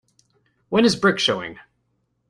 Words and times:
When 0.69 0.83
is 0.83 0.95
Brick 0.95 1.19
showing 1.19 1.59